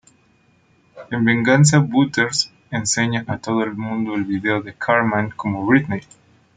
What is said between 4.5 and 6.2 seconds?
de Cartman como Britney.